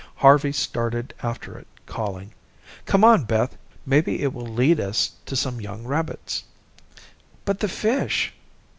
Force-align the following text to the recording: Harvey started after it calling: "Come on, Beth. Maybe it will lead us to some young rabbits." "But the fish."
Harvey 0.15 0.51
started 0.51 1.13
after 1.21 1.59
it 1.59 1.67
calling: 1.85 2.33
"Come 2.87 3.03
on, 3.03 3.23
Beth. 3.23 3.55
Maybe 3.85 4.23
it 4.23 4.33
will 4.33 4.47
lead 4.47 4.79
us 4.79 5.11
to 5.27 5.35
some 5.35 5.61
young 5.61 5.83
rabbits." 5.83 6.43
"But 7.45 7.59
the 7.59 7.67
fish." 7.69 8.33